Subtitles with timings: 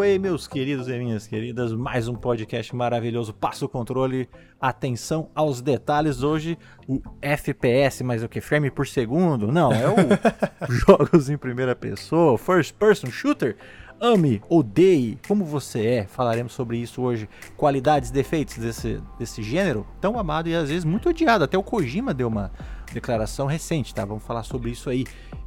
[0.00, 3.32] Aí, meus queridos e minhas queridas, mais um podcast maravilhoso.
[3.32, 4.28] Passa o controle,
[4.60, 6.22] atenção aos detalhes.
[6.22, 8.40] Hoje, o FPS, mas o que?
[8.40, 9.50] Frame por segundo?
[9.50, 9.94] Não, é o
[10.70, 13.56] jogos em primeira pessoa, first person shooter.
[14.00, 16.06] Ame, odeie, como você é.
[16.06, 17.28] Falaremos sobre isso hoje.
[17.56, 21.44] Qualidades, defeitos desse, desse gênero tão amado e às vezes muito odiado.
[21.44, 22.52] Até o Kojima deu uma
[22.92, 24.04] declaração recente, tá?
[24.04, 25.04] Vamos falar sobre isso aí.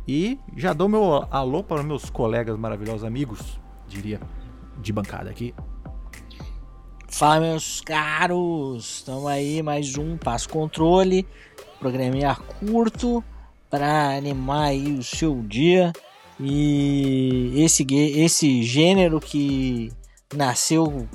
[0.07, 4.19] E já dou meu alô para meus colegas maravilhosos amigos, diria,
[4.79, 5.53] de bancada aqui.
[7.07, 8.97] Fala, meus caros!
[8.97, 11.27] Estamos aí, mais um Passo Controle,
[11.79, 13.23] programinha curto
[13.69, 15.91] para animar aí o seu dia.
[16.39, 19.91] E esse, esse gênero que
[20.33, 21.07] nasceu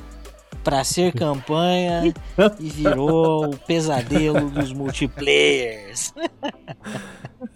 [0.63, 2.13] para ser campanha
[2.61, 6.13] e virou o pesadelo dos multiplayers.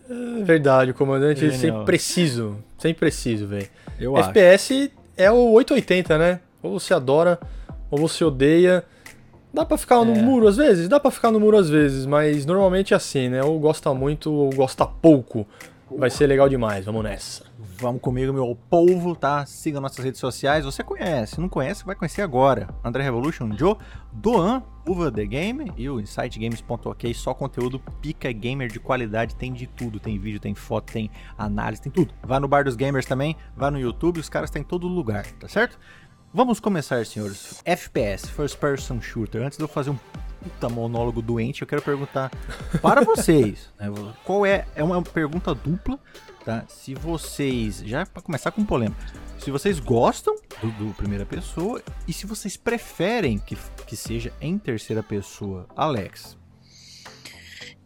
[0.08, 3.68] É verdade, o comandante sempre preciso, sempre preciso, velho.
[3.98, 4.97] FPS acho.
[5.18, 6.40] É o 880, né?
[6.62, 7.38] Ou você adora,
[7.90, 8.84] ou você odeia.
[9.52, 10.22] Dá pra ficar no é.
[10.22, 10.88] muro às vezes?
[10.88, 13.42] Dá pra ficar no muro às vezes, mas normalmente é assim, né?
[13.42, 15.46] Ou gosta muito ou gosta pouco.
[15.96, 17.44] Vai ser legal demais, vamos nessa.
[17.80, 19.46] Vamos comigo, meu povo, tá?
[19.46, 20.64] Siga nossas redes sociais.
[20.64, 22.68] Você conhece, não conhece, vai conhecer agora.
[22.84, 23.76] André Revolution, Joe,
[24.12, 27.14] Doan, Uva The Game e o InsightGames.ok.
[27.14, 29.34] Só conteúdo pica gamer de qualidade.
[29.34, 29.98] Tem de tudo.
[29.98, 32.12] Tem vídeo, tem foto, tem análise, tem tudo.
[32.22, 34.20] Vá no Bar dos Gamers também, vá no YouTube.
[34.20, 35.78] Os caras têm todo lugar, tá certo?
[36.32, 37.62] Vamos começar, senhores.
[37.64, 39.42] FPS, First Person Shooter.
[39.42, 39.98] Antes de eu fazer um
[40.42, 42.30] puta monólogo doente, eu quero perguntar
[42.80, 43.70] para vocês.
[43.78, 43.88] Né,
[44.24, 44.66] qual é.
[44.74, 45.98] É uma pergunta dupla
[46.48, 46.64] tá?
[46.66, 49.04] Se vocês, já para começar com polêmica,
[49.38, 53.54] se vocês gostam do, do, primeira pessoa e se vocês preferem que,
[53.86, 56.38] que seja em terceira pessoa, Alex.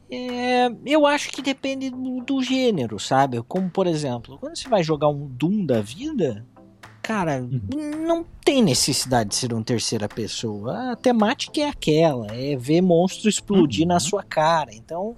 [0.09, 3.43] É, eu acho que depende do, do, gênero, sabe?
[3.43, 6.47] Como por exemplo, quando você vai jogar um Doom da vida,
[7.03, 8.07] cara, uhum.
[8.07, 10.93] não tem necessidade de ser uma terceira pessoa.
[10.93, 13.89] A temática é aquela, é ver monstro explodir uhum.
[13.89, 14.73] na sua cara.
[14.73, 15.17] Então,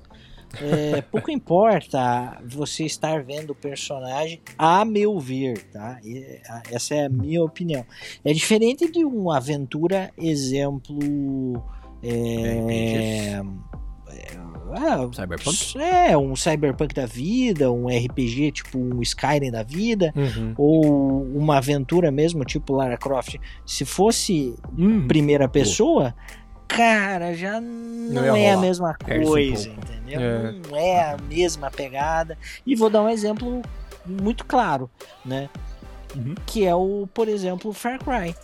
[0.60, 6.00] é, pouco importa você estar vendo o personagem, a meu ver, tá?
[6.70, 7.84] Essa é a minha opinião.
[8.24, 11.62] É diferente de uma aventura, exemplo.
[12.02, 13.40] É,
[14.76, 15.78] ah, cyberpunk?
[15.78, 20.54] É, um cyberpunk da vida, um RPG tipo um Skyrim da vida, uhum.
[20.56, 23.36] ou uma aventura mesmo, tipo Lara Croft.
[23.66, 25.06] Se fosse uhum.
[25.06, 26.14] primeira pessoa,
[26.66, 30.20] cara, já não, não é a mesma coisa, um entendeu?
[30.20, 30.52] É.
[30.52, 32.36] Não é a mesma pegada.
[32.66, 33.62] E vou dar um exemplo
[34.04, 34.91] muito claro,
[35.25, 35.48] né?
[36.16, 36.34] Uhum.
[36.46, 38.34] Que é o, por exemplo, Far Cry.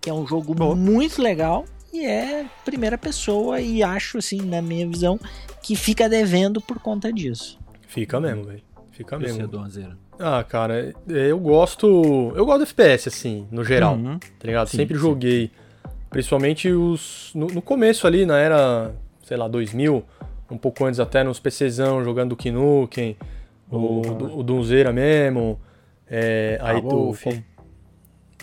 [0.00, 0.74] Que é um jogo Bom.
[0.74, 5.18] muito legal e é primeira pessoa e acho assim, na minha visão,
[5.62, 7.58] que fica devendo por conta disso.
[7.88, 8.62] Fica mesmo, velho.
[8.92, 9.46] Fica mesmo.
[9.46, 9.96] Donzeira.
[10.18, 12.32] Ah, cara, eu gosto.
[12.36, 13.94] Eu gosto do FPS, assim, no geral.
[13.94, 14.18] Uhum.
[14.18, 14.68] Tá ligado?
[14.68, 15.00] Sim, Sempre sim.
[15.00, 15.50] joguei
[16.10, 18.92] Principalmente os no, no, começo ali, na era,
[19.22, 20.04] sei lá, 2000,
[20.50, 23.16] um pouco antes até nos PCzão, jogando Duke Nukem,
[23.70, 25.60] o, o Dunzeira mesmo,
[26.10, 26.88] é, aí a tu...
[26.88, 27.26] Wolf.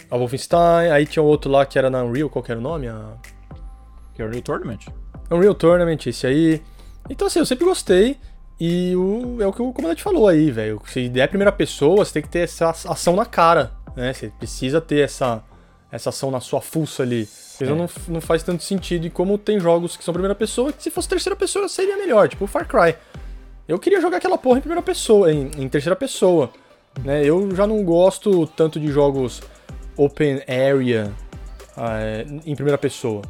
[0.10, 2.88] A Wolfenstein, aí tinha outro lá que era na Unreal, qual que era o nome?
[2.88, 3.18] A...
[4.18, 4.80] Que é o Unreal Tournament?
[5.30, 6.60] Unreal Tournament, esse aí.
[7.08, 8.18] Então assim, eu sempre gostei,
[8.60, 10.82] e o, é o que o comandante falou aí, velho.
[10.88, 14.12] Se der a primeira pessoa, você tem que ter essa ação na cara, né?
[14.12, 15.44] Você precisa ter essa,
[15.92, 17.30] essa ação na sua fuça ali.
[17.62, 17.66] É.
[17.66, 19.06] não, não faz tanto sentido.
[19.06, 22.28] E como tem jogos que são primeira pessoa, que se fosse terceira pessoa seria melhor,
[22.28, 22.96] tipo Far Cry.
[23.68, 26.50] Eu queria jogar aquela porra em primeira pessoa, em, em terceira pessoa.
[27.04, 27.24] Né?
[27.24, 29.44] Eu já não gosto tanto de jogos
[29.96, 31.14] open area
[31.78, 33.22] é, em primeira pessoa.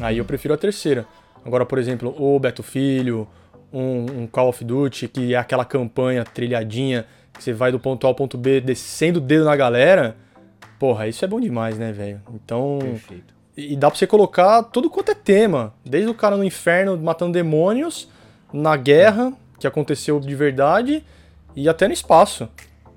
[0.00, 1.06] Aí eu prefiro a terceira.
[1.44, 3.26] Agora, por exemplo, o Beto Filho,
[3.72, 8.06] um, um, Call of Duty, que é aquela campanha trilhadinha, que você vai do ponto
[8.06, 10.16] A ao ponto B descendo o dedo na galera.
[10.78, 12.20] Porra, isso é bom demais, né, velho?
[12.34, 12.78] Então.
[12.80, 13.34] Perfeito.
[13.56, 15.74] E dá pra você colocar tudo quanto é tema.
[15.84, 18.08] Desde o cara no inferno matando demônios,
[18.52, 21.04] na guerra, que aconteceu de verdade,
[21.54, 22.48] e até no espaço.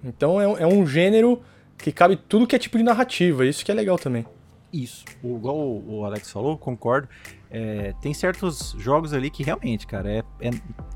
[0.04, 1.42] Então é, é um gênero
[1.78, 3.46] que cabe tudo que é tipo de narrativa.
[3.46, 4.26] Isso que é legal também.
[4.74, 5.06] Isso.
[5.22, 7.08] O, igual o Alex falou, concordo.
[7.52, 10.50] É, tem certos jogos ali que realmente, cara, é, é,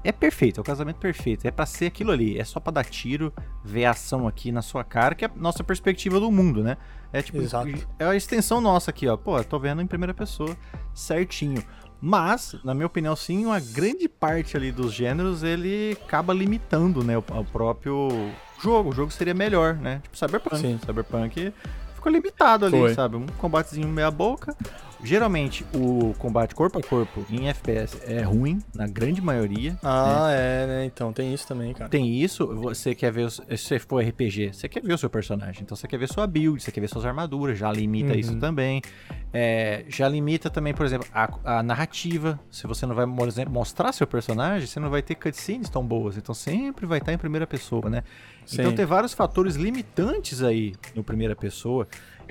[0.06, 1.48] é perfeito, é o casamento perfeito.
[1.48, 3.32] É para ser aquilo ali, é só para dar tiro,
[3.64, 6.76] ver a ação aqui na sua cara, que é a nossa perspectiva do mundo, né?
[7.14, 7.70] É tipo, Exato.
[8.00, 9.16] é a extensão nossa aqui, ó.
[9.16, 10.58] Pô, tô vendo em primeira pessoa
[10.92, 11.64] certinho.
[12.02, 17.18] Mas, na minha opinião, sim, uma grande parte ali dos gêneros ele acaba limitando, né,
[17.18, 18.10] o, o próprio
[18.62, 18.90] jogo.
[18.90, 20.00] O jogo seria melhor, né?
[20.04, 20.58] Tipo Cyberpunk.
[20.58, 20.80] Sim.
[20.84, 21.54] Cyberpunk
[22.10, 22.94] limitado ali, Foi.
[22.94, 23.16] sabe?
[23.16, 24.56] Um combatezinho meia boca,
[25.04, 29.78] Geralmente o combate corpo a corpo em FPS é ruim, na grande maioria.
[29.84, 30.86] Ah, é, né?
[30.86, 31.90] Então tem isso também, cara.
[31.90, 35.62] Tem isso, você quer ver, se você for RPG, você quer ver o seu personagem.
[35.62, 38.20] Então você quer ver sua build, você quer ver suas armaduras, já limita Uhum.
[38.20, 38.82] isso também.
[39.32, 42.40] É, já limita também, por exemplo, a, a narrativa.
[42.50, 46.18] Se você não vai mostrar seu personagem, você não vai ter cutscenes tão boas.
[46.18, 48.04] Então sempre vai estar em primeira pessoa, né?
[48.52, 48.76] Então Sim.
[48.76, 51.88] tem vários fatores limitantes aí no primeira pessoa.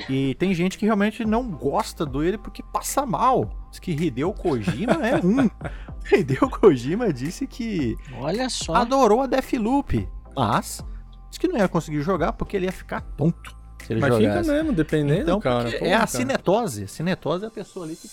[0.08, 3.50] E tem gente que realmente não gosta do ele porque passa mal.
[3.70, 5.48] Diz que Hideo Kojima é um.
[6.12, 8.74] Hideo Kojima disse que Olha só.
[8.74, 10.84] adorou a Deathloop, mas
[11.28, 14.40] disse que não ia conseguir jogar porque ele ia ficar tonto se ele Mas jogasse.
[14.40, 15.70] fica mesmo, dependendo, Então, cara.
[15.70, 16.06] Pô, é a cara.
[16.08, 16.84] cinetose.
[16.84, 18.08] A cinetose é a pessoa ali que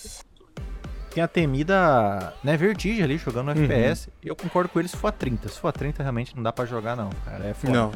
[1.13, 3.65] tem a temida né, vertigem ali jogando no Uhum.
[3.65, 4.09] FPS.
[4.23, 5.49] E eu concordo com ele se for a 30.
[5.49, 7.45] Se for a 30, realmente não dá pra jogar, não, cara.
[7.45, 7.71] É foda.
[7.73, 7.91] Não.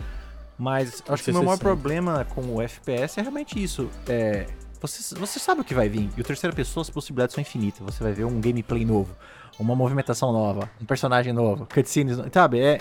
[0.57, 1.63] Mas acho que o meu maior 60.
[1.63, 3.89] problema com o FPS é realmente isso.
[4.07, 4.47] É,
[4.81, 6.09] você, você sabe o que vai vir.
[6.17, 7.79] E o terceira pessoa, as possibilidades são infinitas.
[7.81, 9.15] Você vai ver um gameplay novo,
[9.59, 12.59] uma movimentação nova, um personagem novo, cutscenes, sabe?
[12.59, 12.79] É,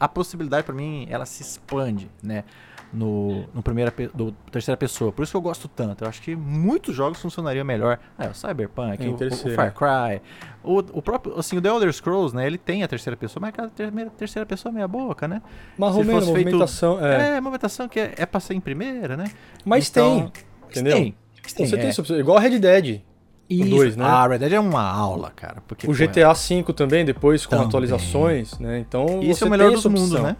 [0.00, 2.44] a possibilidade pra mim, ela se expande, né?
[2.90, 5.12] No, no primeira do terceira pessoa.
[5.12, 6.04] Por isso que eu gosto tanto.
[6.04, 7.98] Eu acho que muitos jogos funcionariam melhor.
[8.18, 9.54] É, o Cyberpunk, Em o- o, terceira.
[9.54, 10.22] Far Cry,
[10.64, 12.46] o, o próprio, assim, o The Elder Scrolls, né?
[12.46, 15.42] Ele tem a terceira pessoa, mas aquela ter- terceira pessoa é meia boca, né?
[15.76, 17.04] Mas Se Romero, fosse feito- movimentação.
[17.06, 17.36] É.
[17.36, 19.26] É, movimentação que é, é pra ser em primeira, né?
[19.66, 20.44] Mas Então, tem.
[20.70, 20.96] Entendeu?
[20.96, 21.12] Tem.
[21.56, 21.92] Pô, você é.
[21.92, 22.18] tem.
[22.20, 23.02] Igual Red Dead.
[23.50, 23.70] Isso.
[23.70, 24.04] dois, né?
[24.04, 25.62] A Red Dead é uma aula, cara.
[25.66, 27.66] Porque, O GTA V também, depois com Também.
[27.68, 28.78] atualizações, né?
[28.78, 29.20] Então.
[29.22, 30.36] Isso você é o melhor tem dos mundos, né?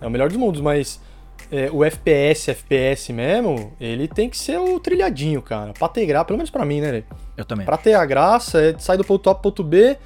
[0.00, 1.00] É o melhor dos mundos, mas
[1.52, 5.74] é, o FPS, FPS mesmo, ele tem que ser o trilhadinho, cara.
[5.74, 7.04] Pra ter graça, pelo menos pra mim, né?
[7.36, 7.66] Eu também.
[7.66, 9.98] Pra ter a graça, é sair do ponto A pro ponto B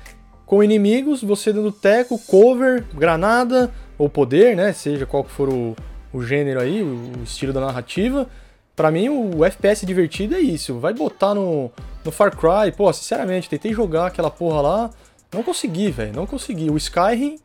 [0.45, 4.73] com inimigos, você dando teco, cover, granada, ou poder, né?
[4.73, 5.77] Seja qual for o,
[6.13, 8.29] o gênero aí, o, o estilo da narrativa.
[8.75, 10.81] Pra mim, o FPS divertido é isso.
[10.81, 11.71] Vai botar no,
[12.05, 14.91] no Far Cry, pô, sinceramente, tentei jogar aquela porra lá,
[15.33, 16.71] não consegui, velho, não consegui.
[16.71, 17.39] O Skyrim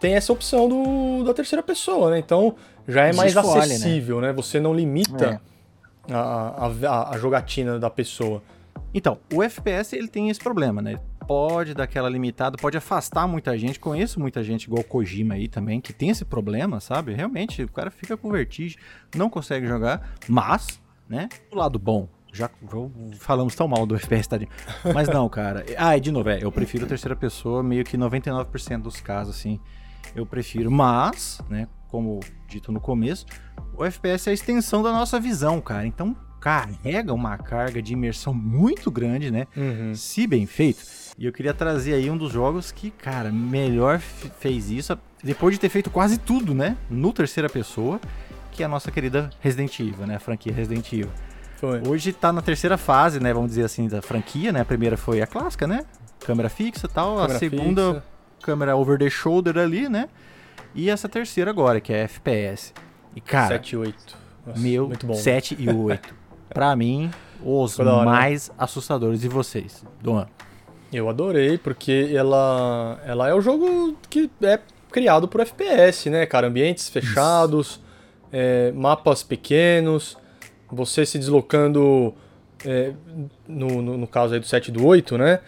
[0.00, 2.18] tem essa opção do, da terceira pessoa, né?
[2.18, 2.54] Então
[2.86, 3.62] já é mais escolhe, né?
[3.74, 4.32] acessível, né?
[4.32, 5.40] Você não limita
[6.10, 8.42] a, a, a- a jogatina da pessoa.
[8.92, 10.98] Então, o FPS ele tem esse problema, né?
[11.26, 13.80] Pode dar aquela limitada, pode afastar muita gente.
[13.80, 17.14] Conheço muita gente igual o Kojima aí também, que tem esse problema, sabe?
[17.14, 18.78] Realmente, o cara fica com vertigem,
[19.16, 21.28] não consegue jogar, mas, né?
[21.50, 22.50] Do lado bom, já
[23.18, 24.50] falamos tão mal do FPS, tadinho.
[24.92, 25.64] Mas não, cara.
[25.78, 29.58] Ah, e de novo, é, eu prefiro terceira pessoa, meio que 99% dos casos, assim.
[30.14, 32.18] Eu prefiro, mas, né, como
[32.48, 33.24] dito no começo,
[33.76, 35.86] o FPS é a extensão da nossa visão, cara.
[35.86, 39.46] Então, carrega uma carga de imersão muito grande, né?
[39.56, 39.94] Uhum.
[39.94, 40.82] Se bem feito.
[41.16, 45.60] E eu queria trazer aí um dos jogos que, cara, melhor fez isso, depois de
[45.60, 46.76] ter feito quase tudo, né?
[46.90, 48.00] No terceira pessoa,
[48.50, 50.16] que é a nossa querida Resident Evil, né?
[50.16, 51.12] A franquia Resident Evil.
[51.58, 51.80] Foi.
[51.86, 53.32] Hoje tá na terceira fase, né?
[53.32, 54.62] Vamos dizer assim, da franquia, né?
[54.62, 55.84] A primeira foi a clássica, né?
[56.18, 57.14] Câmera fixa e tal.
[57.18, 58.04] Câmera a segunda, fixa.
[58.42, 60.08] câmera over the shoulder ali, né?
[60.74, 62.72] E essa terceira agora, que é FPS.
[63.14, 64.18] E, cara, 7 e 8.
[64.46, 65.14] Nossa, meu muito bom.
[65.14, 66.14] 7 e 8.
[66.52, 67.10] pra mim,
[67.42, 67.84] os né?
[68.04, 69.22] mais assustadores.
[69.24, 70.26] E vocês, Doan?
[70.92, 76.46] Eu adorei, porque ela, ela é o jogo que é criado por FPS, né, cara?
[76.46, 77.80] Ambientes fechados,
[78.32, 80.16] é, mapas pequenos,
[80.70, 82.14] você se deslocando,
[82.64, 82.92] é,
[83.46, 85.40] no, no, no caso aí do 7 e do 8, né?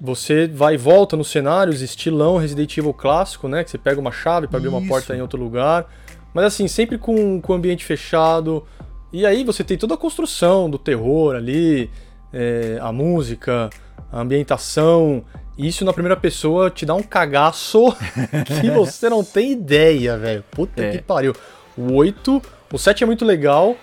[0.00, 3.62] Você vai e volta nos cenários, estilão Resident Evil clássico, né?
[3.62, 4.88] Que você pega uma chave para abrir uma Isso.
[4.88, 5.86] porta em outro lugar.
[6.32, 8.64] Mas assim, sempre com com o ambiente fechado.
[9.12, 11.90] E aí você tem toda a construção do terror ali,
[12.32, 13.68] é, a música,
[14.10, 15.22] a ambientação.
[15.58, 17.94] Isso na primeira pessoa te dá um cagaço
[18.62, 20.42] que você não tem ideia, velho.
[20.50, 20.92] Puta É.
[20.92, 21.34] que pariu.
[21.76, 22.40] O 8,
[22.72, 23.76] o 7 é muito legal,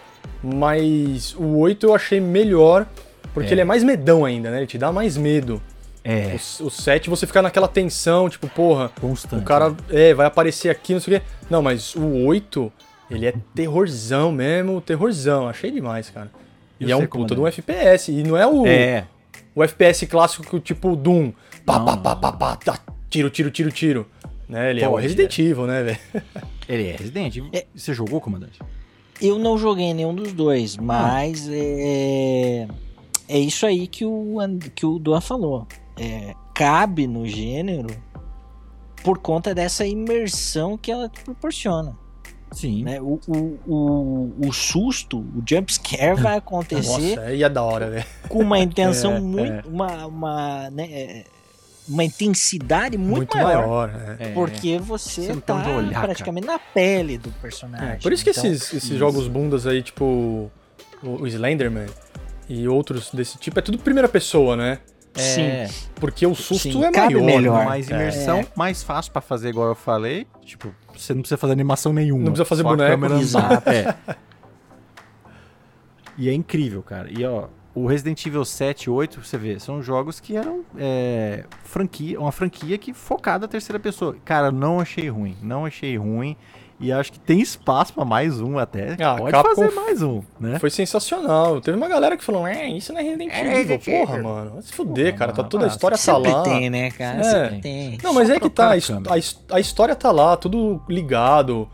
[0.43, 2.87] mas o 8 eu achei melhor,
[3.33, 3.51] porque É.
[3.53, 4.57] ele é mais medão ainda, né?
[4.57, 5.61] Ele te dá mais medo.
[6.03, 9.41] É, O, o 7 você fica naquela tensão, tipo, porra, constante.
[9.41, 11.25] o cara é, vai aparecer aqui, não sei o quê.
[11.49, 12.71] Não, mas o 8,
[13.11, 15.47] ele é terrorzão mesmo, terrorzão.
[15.47, 16.31] Achei demais, cara.
[16.79, 17.35] E, E é um puta comandante?
[17.35, 18.11] de um FPS.
[18.11, 19.05] E não é o, É,
[19.55, 21.31] o FPS clássico tipo Doom.
[21.65, 24.07] Pá, Não, pá, pá, pá, pá, tá, tiro, tiro, tiro, tiro.
[24.47, 24.69] Né?
[24.69, 25.99] Ele é o Resident Evil, né, velho?
[26.69, 27.49] ele é Resident Evil.
[27.51, 27.65] É.
[27.75, 28.59] Você jogou, comandante?
[29.21, 32.67] Eu não joguei nenhum dos dois, mas é,
[33.27, 34.37] é isso aí que o,
[34.75, 35.67] que o Duan falou.
[35.99, 37.87] É, cabe no gênero
[39.03, 41.95] por conta dessa imersão que ela te proporciona.
[42.51, 42.83] Sim.
[42.83, 43.01] né?
[43.01, 47.89] O, o, o, o susto, o jump scare vai acontecer Nossa, aí é da hora,
[47.89, 48.05] velho.
[48.29, 49.51] com uma intenção É, muito.
[49.51, 49.63] é.
[49.69, 51.23] Uma, uma, né, é,
[51.87, 53.89] uma intensidade muito, Muito, maior.
[53.89, 54.17] maior.
[54.19, 54.29] é.
[54.29, 54.33] É.
[54.33, 57.89] Porque você, Você tá olhar, praticamente na pele do personagem.
[57.89, 58.97] É, por isso que Então, esses, esses isso.
[58.97, 60.05] jogos bundas aí, tipo
[61.03, 61.87] o, o Slenderman,
[62.49, 64.79] e outros desse tipo, é tudo primeira pessoa, né?
[65.21, 67.21] É, Porque o susto Sim, é maior.
[67.23, 67.59] melhor.
[67.59, 67.65] né?
[67.65, 67.93] mais É.
[67.95, 70.27] imersão, mais fácil pra fazer igual eu falei.
[70.43, 72.23] Tipo, você não precisa fazer animação nenhuma.
[72.25, 73.05] Não precisa fazer a boneco.
[73.15, 73.69] Exato.
[73.69, 73.95] É.
[76.17, 77.09] E é incrível, cara.
[77.11, 81.43] E ó, o Resident Evil 7 e 8, você vê, são jogos que eram é,
[81.63, 84.15] franquia, uma franquia que focada na terceira pessoa.
[84.25, 85.37] Cara, não achei ruim.
[85.43, 86.35] Não achei ruim.
[86.79, 88.95] E acho que tem espaço pra mais um até.
[89.03, 90.59] Ah, Pode Capcom fazer mais um, né?
[90.59, 91.59] Foi sensacional.
[91.59, 93.79] Teve uma galera que falou, é, isso não é Resident Evil.
[93.79, 94.51] Porra, mano.
[94.51, 95.33] Vai se fuder, Porra, cara.
[95.33, 96.43] Tá toda a Ah, história tá Sempre lá.
[96.43, 97.19] tem, né, cara?
[97.19, 97.23] É.
[97.23, 97.97] Sempre tem.
[98.03, 101.67] Não, mas Só é que tá, a a, história tá lá, tudo ligado.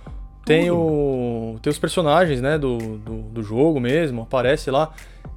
[0.45, 1.57] Tem o.
[1.61, 4.91] Tem os personagens, né, do, do, do jogo mesmo, aparece lá.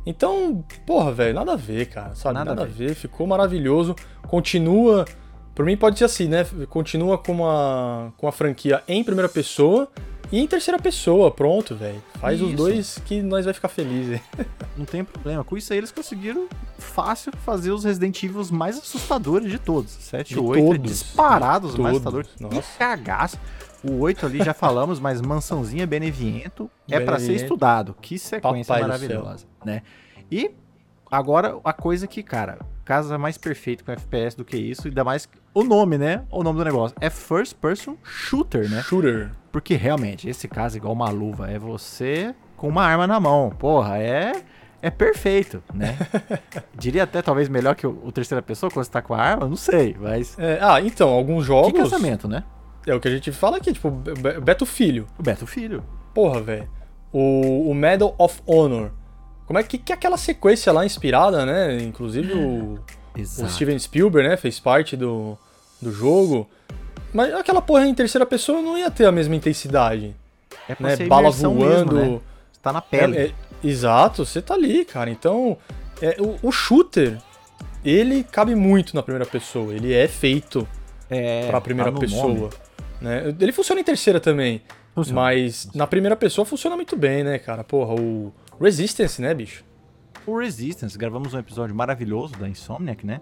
[0.04, 2.35] Então, porra, velho, nada a ver, cara, sabe?
[2.35, 2.94] Nada Nada, a a ver.
[2.94, 3.96] ficou maravilhoso.
[4.28, 5.04] Continua.
[5.57, 6.47] Por mim pode ser assim, né?
[6.69, 9.89] Continua com a, com a franquia em primeira pessoa
[10.31, 12.03] e em terceira pessoa, pronto, velho.
[12.21, 12.57] Faz os Isso.
[12.57, 14.21] dois que nós vai ficar felizes.
[14.77, 15.43] Não tem problema.
[15.43, 16.47] Com isso aí eles conseguiram
[16.79, 19.93] fácil fazer os Resident Evil mais assustadores de todos.
[19.93, 20.91] 7 e De 8 é todos.
[20.93, 22.29] disparados os mais assustadores.
[22.37, 22.79] Que Nossa.
[22.79, 23.39] cagaço.
[23.83, 27.97] O 8 ali já falamos, mas Mansãozinha Beneviento é pra ser estudado.
[28.03, 29.81] Que sequência Papai maravilhosa, né?
[30.31, 30.51] E
[31.11, 35.28] agora a coisa que, cara, casa mais perfeito com FPS do que isso, ainda mais
[35.52, 36.23] o nome, né?
[36.31, 38.81] O nome do negócio é First Person Shooter, né?
[38.83, 39.31] Shooter.
[39.52, 43.50] Porque realmente, esse caso, igual uma luva, é você com uma arma na mão.
[43.50, 44.33] Porra, é.
[44.83, 45.97] É perfeito, né?
[46.78, 49.49] Diria até talvez melhor que o, o terceira pessoa quando você tá com a arma,
[49.49, 50.38] não sei, mas.
[50.38, 51.73] É, ah, então, alguns jogos.
[51.73, 52.45] Que casamento, né?
[52.87, 55.07] É o que a gente fala aqui, tipo, Be- Beto Filho.
[55.19, 55.83] O Beto Filho.
[56.14, 56.69] Porra, velho.
[57.12, 58.93] O, o Medal of Honor.
[59.47, 61.79] Como é que, que é aquela sequência lá inspirada, né?
[61.83, 63.50] Inclusive o, o Exato.
[63.53, 64.37] Steven Spielberg, né?
[64.37, 65.38] Fez parte do,
[65.81, 66.49] do jogo.
[67.12, 70.15] Mas aquela porra em terceira pessoa não ia ter a mesma intensidade,
[70.69, 70.97] É né?
[71.07, 71.65] Bala voando.
[71.65, 72.21] mesmo, né?
[72.53, 73.17] Você tá na pele.
[73.17, 75.09] É, é, exato, você tá ali, cara.
[75.11, 75.57] Então,
[76.03, 77.17] é, o, o shooter,
[77.85, 79.73] ele cabe muito na primeira pessoa.
[79.73, 80.67] Ele é feito
[81.09, 82.26] É, pra primeira tá pessoa.
[82.29, 82.50] nome.
[83.00, 83.35] Né?
[83.38, 84.61] Ele funciona em terceira também.
[84.95, 85.21] Funciona.
[85.21, 87.62] Mas na primeira pessoa funciona muito bem, né, cara?
[87.62, 89.65] Porra, o Resistance, né, bicho?
[90.27, 93.21] O Resistance, gravamos um episódio maravilhoso da Insomniac, né?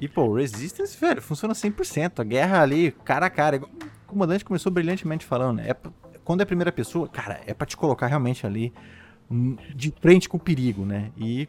[0.00, 2.20] E, pô, o Resistance, velho, funciona 100%.
[2.20, 3.60] A guerra ali, cara a cara.
[3.62, 5.70] O comandante começou brilhantemente falando, né?
[5.70, 5.76] É,
[6.24, 8.72] quando é primeira pessoa, cara, é pra te colocar realmente ali
[9.30, 11.12] hum, de frente com o perigo, né?
[11.16, 11.46] E,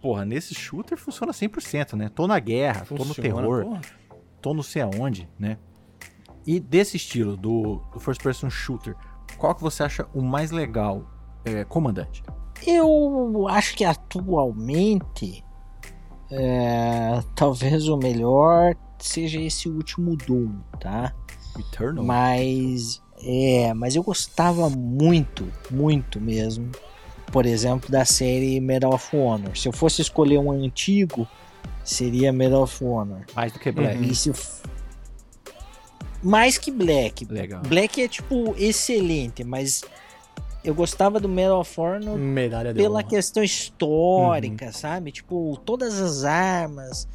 [0.00, 2.08] porra, nesse shooter funciona 100%, né?
[2.08, 3.80] Tô na guerra, tô no Funciona, terror, porra.
[4.40, 5.58] tô não sei aonde, né?
[6.46, 8.94] E desse estilo, do, do first person shooter,
[9.36, 11.10] qual que você acha o mais legal,
[11.44, 12.22] é, comandante?
[12.64, 15.44] Eu acho que atualmente
[16.30, 21.12] é, talvez o melhor seja esse último Doom, tá?
[21.58, 22.04] Eternal?
[22.04, 26.70] Mas é, mas eu gostava muito, muito mesmo,
[27.32, 29.56] por exemplo, da série Medal of Honor.
[29.56, 31.26] Se eu fosse escolher um antigo,
[31.84, 33.24] seria Medal of Honor.
[33.34, 33.98] Mais do que Black.
[33.98, 34.14] Uhum.
[34.14, 34.32] Se
[36.22, 37.24] mais que Black.
[37.24, 37.62] Legal.
[37.62, 39.82] Black é tipo excelente, mas
[40.66, 43.02] eu gostava do Medal of Honor Medalha pela honra.
[43.04, 45.12] questão histórica, sabe?
[45.12, 47.08] Tipo, todas as armas,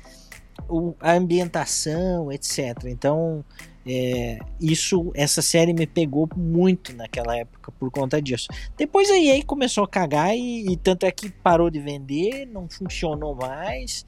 [0.70, 2.86] o- a ambientação, etc.
[2.86, 3.44] Então,
[3.86, 8.48] é, isso, essa série me pegou muito naquela época por conta disso.
[8.78, 12.70] Depois a EA começou a cagar e, e tanto é que parou de vender, não
[12.70, 14.06] funcionou mais.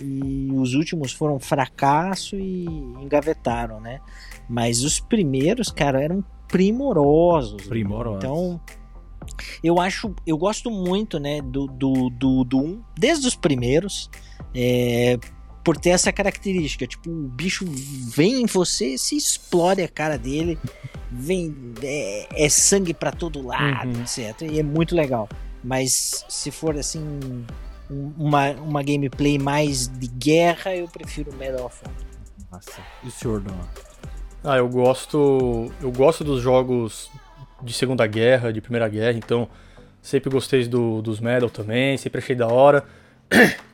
[0.00, 2.64] E os últimos foram fracasso e
[3.00, 4.00] engavetaram, né?
[4.48, 7.66] Mas os primeiros, cara, eram primorosos.
[7.66, 8.22] Primorosos.
[8.22, 8.60] Então,
[9.66, 14.08] eu acho, eu gosto muito, né, do, do, do Doom, desde os primeiros,
[14.54, 15.18] é,
[15.64, 20.58] por ter essa característica, tipo, o bicho vem em você, se explode a cara dele,
[21.10, 24.02] vem, é, é sangue pra todo lado, Uhum.
[24.02, 25.28] etc, e é muito legal,
[25.64, 27.00] mas se for assim,
[27.90, 31.96] um- uma, uma gameplay mais de guerra, eu prefiro Medal of Honor.
[32.50, 32.80] Nossa.
[33.04, 33.58] E o senhor, Dom?
[34.44, 35.70] Ah, eu gosto.
[35.82, 37.10] Eu gosto dos jogos
[37.66, 39.48] de Segunda Guerra, de Primeira Guerra, então
[40.00, 42.84] sempre gostei do, dos Medal também, sempre achei da hora.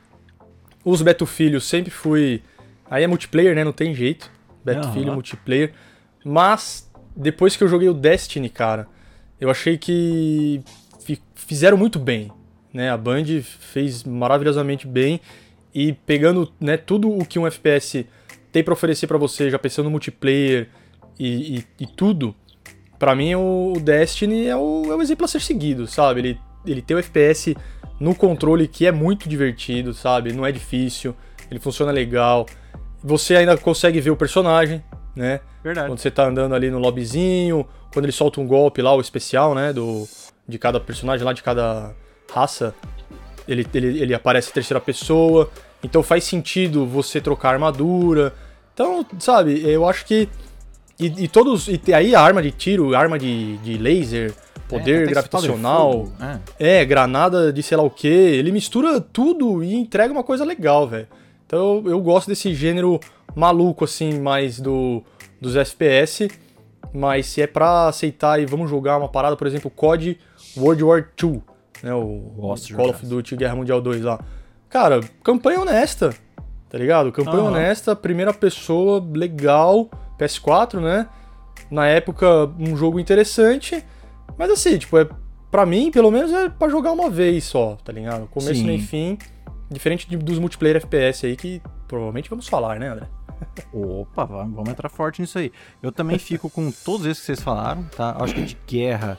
[0.83, 2.41] Os Beto Filho sempre fui.
[2.89, 3.63] Aí é multiplayer, né?
[3.63, 4.29] Não tem jeito.
[4.65, 4.93] Beto Aham.
[4.93, 5.71] Filho, multiplayer.
[6.25, 8.87] Mas depois que eu joguei o Destiny, cara,
[9.39, 10.61] eu achei que
[11.05, 12.31] fi- fizeram muito bem.
[12.73, 12.89] Né?
[12.89, 15.21] A Band fez maravilhosamente bem.
[15.73, 18.05] E pegando né, tudo o que um FPS
[18.51, 20.69] tem pra oferecer pra você, já pensando no multiplayer
[21.17, 22.35] e, e- e tudo,
[23.03, 26.21] pra mim o Destiny é o, é o exemplo a ser seguido, sabe?
[26.21, 27.53] Ele, ele tem o FPS
[27.99, 30.31] no controle que é muito divertido, sabe?
[30.31, 31.13] Não é difícil,
[31.51, 32.45] ele funciona legal.
[33.03, 34.81] Você ainda consegue ver o personagem,
[35.13, 35.41] né?
[35.61, 35.89] Verdade.
[35.89, 39.53] Quando você tá andando ali no lobbyzinho, quando ele solta um golpe lá, o especial,
[39.53, 39.73] né?
[39.73, 40.07] Do,
[40.47, 41.93] de cada personagem lá, de cada
[42.33, 42.73] raça.
[43.45, 45.51] ele, ele, ele aparece em terceira pessoa,
[45.83, 48.33] então faz sentido você trocar armadura.
[48.73, 50.29] Então, sabe, eu acho que.
[50.99, 51.67] E, e todos.
[51.67, 54.33] E aí arma de tiro, arma de, de laser,
[54.67, 56.07] poder É, gravitacional.
[56.59, 56.79] É.
[56.79, 58.07] É, granada de sei lá o que.
[58.07, 61.07] Ele mistura tudo e entrega uma coisa legal, velho.
[61.45, 62.99] Então eu, eu gosto desse gênero
[63.35, 65.03] maluco, assim, mais do,
[65.41, 66.29] dos FPS.
[66.93, 70.17] Mas se é pra aceitar e vamos jogar uma parada, por exemplo, COD
[70.55, 71.41] World War II,
[71.81, 71.93] né?
[71.93, 74.19] O Gosto Call of Duty Guerra Mundial 2 lá.
[74.69, 76.13] Cara, campanha honesta,
[76.69, 77.11] tá ligado?
[77.11, 77.47] Campanha Aham.
[77.51, 79.89] honesta, primeira pessoa, legal,
[80.25, 81.07] PS4, né?
[81.69, 82.27] Na época,
[82.59, 83.83] um jogo interessante.
[84.37, 85.07] Mas assim, tipo, é,
[85.51, 88.27] pra mim, pelo menos, é pra jogar uma vez só, tá ligado?
[88.27, 88.65] Começo Sim.
[88.67, 89.17] nem fim.
[89.69, 93.07] Diferente de- dos multiplayer FPS aí, que provavelmente vamos falar, né, André?
[93.71, 95.51] Opa, vamos entrar forte nisso aí.
[95.81, 98.15] Eu também fico com todos esses que vocês falaram, tá?
[98.19, 99.17] Acho que de guerra,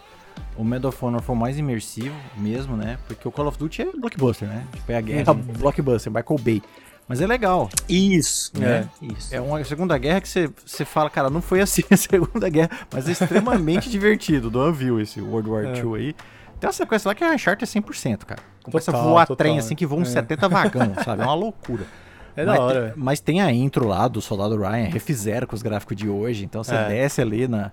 [0.57, 2.99] o Medal of Honor foi o mais imersivo mesmo, né?
[3.07, 4.65] Porque o Call of Duty é blockbuster, né?
[4.73, 6.63] Tipo, é a guerra blockbuster, Michael Bay.
[7.07, 7.69] Mas é legal.
[7.89, 8.85] Isso, É.
[9.03, 9.35] Isso.
[9.35, 12.71] É uma segunda guerra que você, você fala, cara, não foi assim a segunda guerra,
[12.93, 14.49] mas é extremamente divertido.
[14.51, 15.75] Do viu esse World War É.
[15.83, 16.15] II aí.
[16.59, 18.41] Tem uma sequência lá que é Uncharted 100%, cara.
[18.63, 20.07] Começa a Total, voar total, trem assim que voam é.
[20.07, 21.21] 70 vagão, sabe?
[21.23, 21.85] É uma loucura.
[22.37, 25.55] É mas, da hora, tem, mas tem a intro lá do Soldado Ryan, refizeram com
[25.55, 26.45] os gráficos de hoje.
[26.45, 26.89] Então você É.
[26.89, 27.71] desce ali na,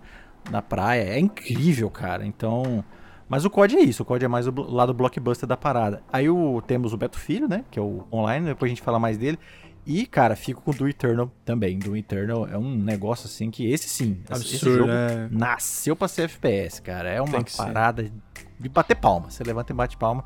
[0.51, 1.03] na praia.
[1.03, 2.25] É incrível, cara.
[2.25, 2.83] Então.
[3.31, 6.03] Mas o COD é isso, o COD é mais o lado blockbuster da parada.
[6.11, 7.63] Aí o, temos o Beto Filho, né?
[7.71, 9.39] Que é o online, depois a gente fala mais dele.
[9.85, 11.79] E, cara, fico com o Do Eternal também.
[11.79, 14.21] Do Eternal é um negócio assim que esse sim.
[14.29, 15.29] esse Absurdo, jogo né?
[15.31, 17.07] nasceu pra ser FPS, cara.
[17.07, 17.55] É uma ser.
[17.55, 18.11] parada
[18.59, 19.31] de bater palma.
[19.31, 20.25] Você levanta e bate palma.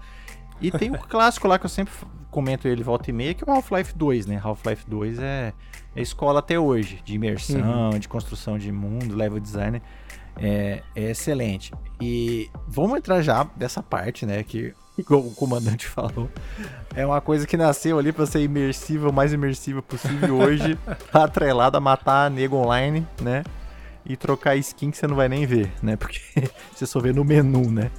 [0.60, 1.94] E tem o clássico lá que eu sempre
[2.32, 4.42] comento ele volta e meia, que é o Half-Life 2, né?
[4.44, 5.54] Half-Life 2 é,
[5.96, 8.00] é escola até hoje, de imersão, Uhum.
[8.00, 9.80] de construção de mundo, level design.
[10.38, 11.74] É, é excelente.
[12.02, 14.44] E vamos entrar já dessa parte, né?
[14.44, 16.30] Que como o comandante falou.
[16.96, 20.38] É uma coisa que nasceu ali pra ser imersiva, o mais imersiva possível.
[20.38, 20.78] Hoje,
[21.12, 23.44] tá atrelada a matar nego online, né?
[24.06, 25.96] E trocar skin que você não vai nem ver, né?
[25.96, 26.22] Porque
[26.74, 27.92] você só vê no menu, né?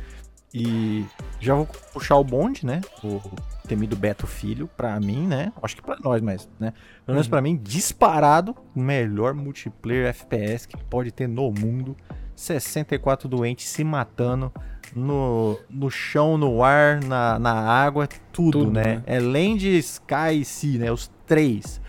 [0.55, 1.05] E
[1.39, 2.81] já vou puxar o bonde, né?
[3.05, 3.21] O
[3.69, 5.53] temido Beto Filho, pra mim, né?
[5.63, 6.73] Acho que pra nós, mas, né?
[7.05, 11.95] Pelo menos pra mim, disparado, o melhor multiplayer FPS que pode ter no mundo.
[12.37, 14.53] 64 doentes se matando
[14.95, 18.83] no, no chão, no ar, na, na água, tudo, Tudo, né?
[18.85, 19.03] né?
[19.07, 20.93] É Land, Sky e Sea, né?
[20.93, 21.81] Os três.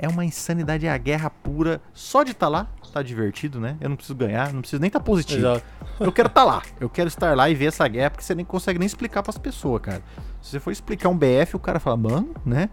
[0.00, 1.80] É uma insanidade, é a guerra pura.
[1.92, 3.76] Só de estar lá, tá divertido, né?
[3.80, 5.40] Eu não preciso ganhar, não preciso nem estar positivo.
[5.40, 5.64] Exato.
[5.98, 6.62] Eu quero estar lá.
[6.80, 9.36] Eu quero estar lá e ver essa guerra, porque você nem consegue nem explicar pras
[9.36, 10.02] pessoas, cara.
[10.40, 12.70] Se você for explicar um BF, o cara fala, mano, né?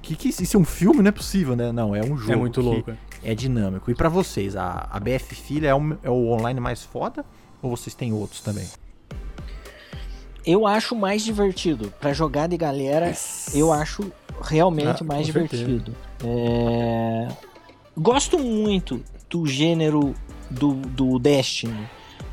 [0.00, 1.02] Que, que isso é um filme?
[1.02, 1.70] Não é possível, né?
[1.70, 2.32] Não, é um jogo.
[2.32, 2.90] É muito que louco.
[2.90, 2.96] é.
[3.24, 3.90] É dinâmico.
[3.90, 7.24] E pra vocês, a, a BF Filha é o, é o online mais foda?
[7.62, 8.66] Ou vocês têm outros também?
[10.46, 11.90] Eu acho mais divertido.
[11.98, 13.12] Pra jogar de galera,
[13.54, 15.94] eu acho realmente Ah, mais divertido.
[16.22, 17.28] É,
[17.96, 20.14] Gosto muito do gênero
[20.50, 21.88] do, do Destiny,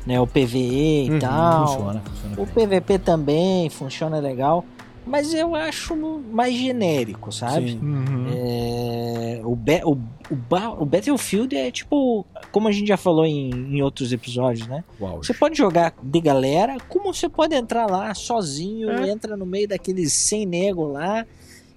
[0.06, 0.20] né?
[0.20, 1.66] O PVE e Uhum, tal.
[1.68, 2.34] Funciona, funciona.
[2.42, 2.66] O bem.
[2.80, 4.64] PVP também funciona legal.
[5.06, 5.96] Mas eu acho
[6.30, 7.72] mais genérico, sabe?
[7.72, 7.78] Sim.
[7.82, 8.26] Uhum.
[8.32, 13.82] É, o, o, o, o Battlefield é tipo, como a gente já falou em, em
[13.82, 14.84] outros episódios, né?
[15.00, 19.10] Uau, Você pode jogar de galera, como você pode entrar lá sozinho, É.
[19.10, 21.26] entra no meio daqueles 100 nego lá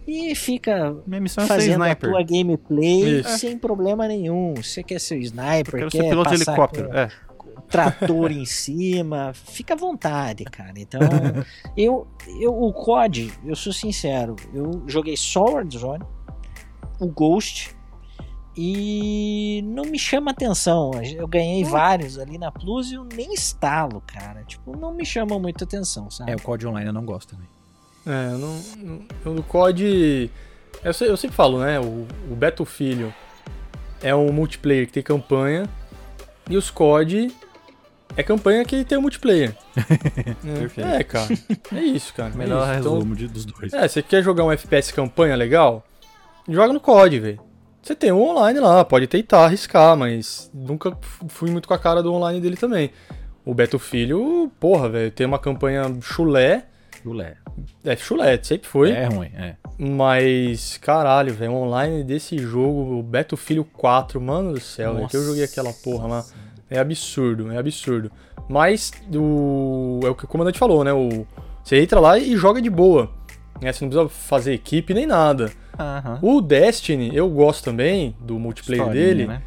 [0.08, 3.40] e fica Minha missão é ser fazendo a tua gameplay Isso.
[3.40, 4.54] sem problema nenhum.
[4.56, 6.94] Você quer ser Eu sniper, quero quer ser piloto de helicóptero.
[6.96, 7.10] É.
[7.70, 10.74] trator em cima, fica à vontade, cara.
[10.78, 11.00] Então,
[11.76, 12.08] eu,
[12.40, 16.04] eu o COD, eu sou sincero, eu joguei só o Warzone,
[17.00, 17.76] o Ghost
[18.58, 20.92] e não me chama atenção.
[21.04, 24.44] Eu ganhei vários ali na Plus e eu nem instalo, cara.
[24.46, 26.32] Tipo, não me chama muito atenção, sabe?
[26.32, 27.48] É, o COD Online eu não gosto também.
[28.06, 28.62] É, eu não,
[29.26, 30.30] não- o COD.
[30.84, 31.80] Eu, se- eu sempre falo, né?
[31.80, 33.14] O, o Beto Filho
[34.02, 35.68] é um multiplayer que tem campanha.
[36.50, 37.34] E os COD
[38.18, 39.56] é campanha que tem o multiplayer.
[39.78, 40.88] é, Perfeito.
[40.90, 41.28] É, cara.
[41.74, 42.34] É isso, cara.
[42.34, 42.80] é Melhor isso.
[42.80, 43.74] Então, resumo de- dos dois.
[43.74, 45.86] é, você quer jogar um FPS campanha legal?
[46.48, 47.40] Joga no COD, velho.
[47.82, 50.98] Você tem o online lá, pode tentar arriscar, mas nunca
[51.28, 52.90] fui muito com a cara do online dele também.
[53.46, 56.66] O Beto Filho, porra, velho, tem uma campanha chulé.
[57.04, 57.36] Chulé.
[57.84, 58.90] É, chulé, sempre foi.
[58.92, 59.56] É ruim, é.
[59.78, 65.08] Mas, caralho, velho, o online desse jogo, o Beto Filho 4, mano do céu, velho,
[65.08, 66.26] que eu joguei aquela porra lá.
[66.70, 68.12] É absurdo, é absurdo.
[68.50, 70.94] Mas o, é o que o comandante falou, né?
[70.94, 71.26] O,
[71.64, 73.10] você entra lá e joga de boa.
[73.62, 73.72] Né?
[73.72, 75.52] Você não precisa fazer equipe nem nada.
[76.22, 79.42] O Destiny, eu gosto também do multiplayer Historinha, dele, né?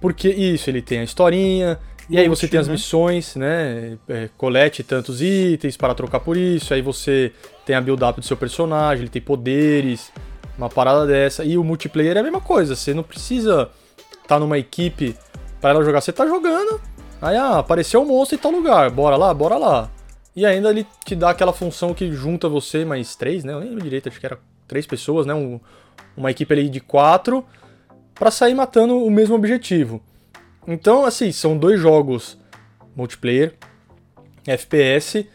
[0.00, 1.78] porque isso, ele tem a historinha,
[2.10, 2.72] E aí você Útil, tem as né?
[2.74, 3.96] missões, né?
[4.08, 6.74] É, colete tantos itens para trocar por isso.
[6.74, 7.32] Aí você
[7.64, 10.12] tem a build-up do seu personagem, ele tem poderes,
[10.58, 11.44] uma parada dessa.
[11.44, 12.74] E o multiplayer é a mesma coisa.
[12.76, 13.70] Você não precisa
[14.22, 15.16] estar numa equipe
[15.62, 16.02] para ela jogar.
[16.02, 16.78] Você tá jogando,
[17.22, 18.90] aí ah, apareceu um monstro em tal lugar.
[18.90, 19.88] Bora lá, bora lá.
[20.34, 23.52] E ainda ele te dá aquela função que junta você mais três, né?
[23.52, 25.32] Eu nem lembro direito, acho que era três pessoas, né?
[25.32, 25.60] Um-
[26.16, 27.44] uma equipe ali de quatro
[28.14, 30.02] para sair matando o mesmo objetivo.
[30.66, 32.38] Então, assim, são dois jogos
[32.94, 33.54] multiplayer,
[34.46, 35.26] FPS,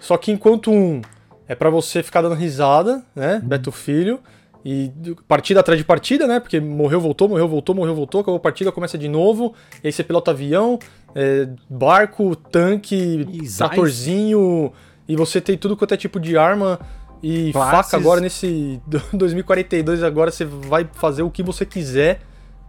[0.00, 1.00] só que enquanto um
[1.48, 3.40] é pra você ficar dando risada, né?
[3.44, 4.20] Beto Filho,
[4.68, 4.90] e
[5.28, 6.40] partida atrás de partida, né?
[6.40, 9.92] Porque morreu, voltou, morreu, voltou, morreu, voltou, acabou a partida, começa de novo, e aí
[9.92, 10.76] você pilota avião,
[11.14, 13.58] é, barco, tanque, Isais.
[13.58, 14.72] tratorzinho,
[15.06, 16.80] e você tem tudo quanto é tipo de arma.
[17.22, 17.90] E Classes.
[17.92, 18.80] faca agora nesse
[19.14, 22.22] 2042 agora você vai fazer o que você quiser.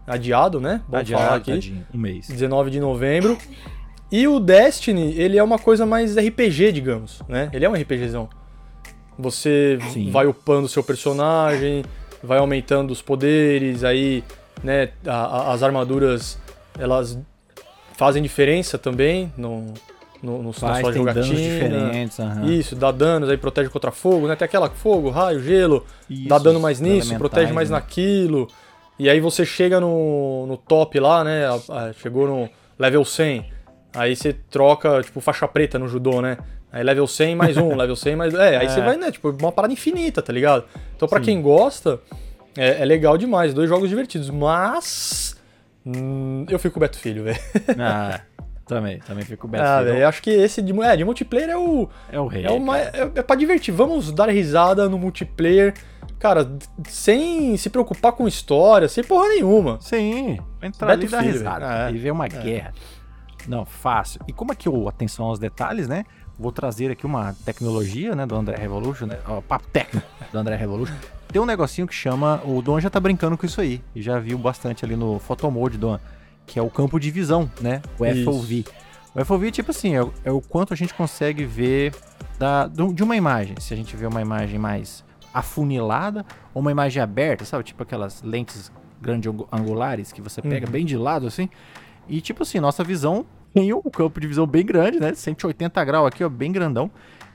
[0.05, 0.81] Adiado, né?
[0.87, 1.51] Bom Adiado, falar aqui.
[1.51, 2.27] tadinho, um mês.
[2.27, 3.35] 19 de novembro.
[4.11, 7.49] E o Destiny, ele é uma coisa mais RPG, digamos, né?
[7.51, 8.29] Ele é um RPGzão.
[9.17, 10.11] Você Sim.
[10.11, 11.83] vai upando seu personagem,
[12.23, 14.23] vai aumentando os poderes, aí,
[14.63, 15.11] né, a-
[15.49, 16.37] a- as armaduras,
[16.77, 17.17] elas
[17.95, 19.73] fazem diferença também no,
[20.21, 21.39] no, no, na Faz, sua tem danos jogatina.
[21.39, 22.19] diferentes.
[22.19, 22.45] aham.
[22.45, 24.35] Isso, dá danos, aí protege contra fogo, né?
[24.35, 27.75] Tem aquela fogo, raio, gelo, Isso, dá dano mais nisso, protege mais né?
[27.77, 28.47] naquilo.
[28.99, 31.43] E aí você chega no, no top lá, né?
[32.01, 32.49] chegou no
[32.79, 33.45] level 100.
[33.95, 36.37] Aí você troca, tipo, faixa preta no judô, né?
[36.71, 38.33] Aí level 100 mais um, level 100 mais...
[38.33, 38.69] É, aí É.
[38.69, 39.11] você vai, né?
[39.11, 40.65] Tipo, uma parada infinita, tá ligado?
[40.95, 41.25] Então pra Sim.
[41.25, 41.99] quem gosta,
[42.57, 43.53] é, é legal demais.
[43.53, 44.29] Dois jogos divertidos.
[44.29, 45.37] Mas...
[45.85, 47.39] hum, eu fico com o Beto Filho, velho.
[47.79, 48.21] Ah,
[48.65, 49.61] também, também fico bem.
[49.61, 51.87] Ah, velho, eu acho que esse de, é, de multiplayer é o...
[52.11, 52.45] É o rei.
[52.45, 53.73] É, uma, é, é pra divertir.
[53.73, 55.73] Vamos dar risada no multiplayer.
[56.19, 56.51] Cara,
[56.89, 59.77] sem se preocupar com história, sem porra nenhuma.
[59.79, 61.87] Sim, entrar Beto ali e dar Filho, risada.
[61.87, 61.91] É.
[61.91, 62.73] e ver uma guerra.
[63.47, 64.19] Não, fácil.
[64.27, 66.03] E como aqui o atenção aos detalhes, né?
[66.39, 69.17] Vou trazer aqui uma tecnologia, né, do André Revolution, né?
[69.27, 70.93] Ó, papo técnico do André Revolution.
[71.31, 74.19] Tem um negocinho que chama, o Don já tá brincando com isso aí, e já
[74.19, 75.99] viu bastante ali no Photomode, Don,
[76.45, 77.81] que é o campo de visão, né?
[77.99, 78.23] O Isso.
[78.31, 78.65] FOV.
[79.15, 81.93] O FOV, tipo assim, é, o- é o quanto a gente consegue ver
[82.37, 83.55] da, de uma imagem.
[83.59, 87.63] Se a gente vê uma imagem mais afunilada ou uma imagem aberta, sabe?
[87.63, 88.71] Tipo aquelas lentes
[89.01, 90.71] grande angu- angulares que você pega Uhum.
[90.71, 91.49] bem de lado, assim.
[92.07, 93.25] E tipo assim, nossa visão
[93.59, 95.13] tem um campo de visão bem grande, né?
[95.13, 96.91] 180 graus aqui, ó, bem grandão.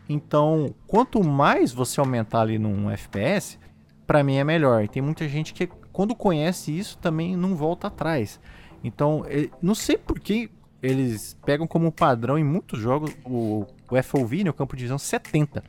[0.09, 3.59] Então, quanto mais você aumentar ali num FPS,
[4.07, 4.85] pra mim é melhor.
[4.85, 8.41] E tem muita gente que quando conhece isso também não volta atrás.
[8.85, 9.25] Então,
[9.61, 10.51] não sei por que
[10.83, 14.99] eles pegam como padrão em muitos jogos o, o FOV, né, o campo de visão
[14.99, 15.63] 70.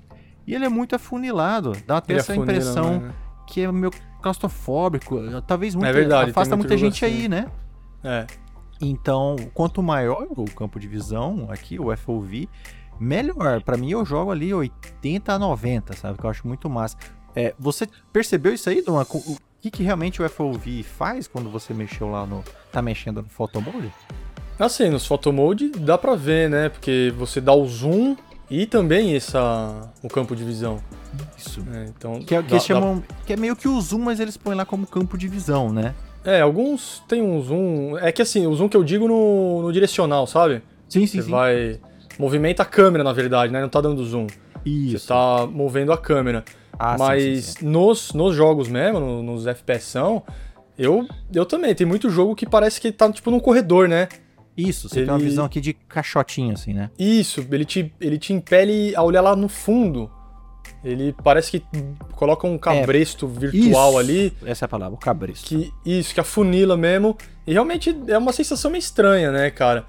[0.46, 3.13] E ele é muito afunilado, dá até Ele essa afunila, impressão né?
[3.48, 5.20] que é meio claustrofóbico.
[5.48, 7.16] Talvez muito, É verdade, afasta muita jogo gente assim.
[7.22, 7.48] aí, né?
[8.04, 8.26] É.
[8.84, 12.48] Então, quanto maior o campo de visão aqui, o FOV,
[13.00, 13.62] melhor.
[13.62, 16.17] Pra mim, eu jogo ali 80 a 90, sabe?
[16.17, 16.98] Que eu acho muito massa.
[17.36, 19.02] É, você percebeu isso aí, Dom?
[19.02, 22.43] O que, que realmente o FOV faz quando você mexeu lá no.
[22.72, 23.91] tá mexendo no Photomode?
[24.60, 26.69] Assim, nos photomode dá pra ver, né?
[26.69, 28.15] Porque você dá o zoom
[28.52, 30.80] e também essa, o campo de visão.
[31.36, 31.62] Isso.
[31.62, 31.91] né?
[31.98, 33.04] Então, Que, é, que dá- chamam.
[33.26, 35.96] Que é meio que o zoom, mas eles põem lá como campo de visão, né?
[36.26, 37.98] É, alguns tem um zoom.
[37.98, 40.62] É que assim, o zoom que eu digo no, no direcional, sabe?
[40.88, 41.80] Sim, Você vai.
[42.20, 43.60] Movimenta a câmera, na verdade, né?
[43.62, 44.28] Não tá dando zoom.
[44.66, 45.00] Isso.
[45.00, 46.44] Você tá movendo a câmera.
[46.78, 47.66] Ah, sim, Mas sim, sim.
[47.66, 50.24] Nos, nos jogos mesmo, no- nos FPS são,
[50.78, 51.74] eu, eu também.
[51.76, 54.08] Tem muito jogo que parece que tá tipo num corredor, né?
[54.56, 56.90] Isso, você tem uma ele- visão aqui de caixotinho, assim, né?
[56.98, 60.10] Isso, ele te, ele te impele a olhar lá no fundo.
[60.84, 61.65] Ele parece que
[62.12, 63.98] coloca um cabresto virtual Isso.
[64.00, 64.34] ali.
[64.46, 65.46] Essa é a palavra, o cabresto.
[65.48, 67.17] Que, isso, que afunila mesmo.
[67.48, 69.86] E realmente é uma sensação meio estranha, né, cara?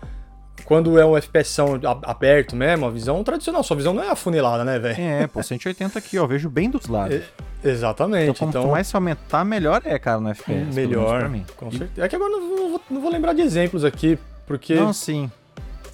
[0.64, 1.60] Quando é um FPS
[2.04, 3.62] aberto mesmo, a visão tradicional.
[3.64, 4.96] Sua visão não é afunilada, né, velho?
[5.00, 7.20] É, pô, 180 aqui, ó, vejo bem dos lados.
[7.62, 8.30] Exatamente.
[8.30, 10.74] Então, quanto Então, mais se aumentar, melhor é, cara, no FPS.
[10.74, 11.20] melhor.
[11.20, 11.44] Pra mim.
[11.56, 12.06] Com E- certeza.
[12.06, 15.30] É que agora não vou, não vou lembrar de exemplos aqui, porque Não, sim.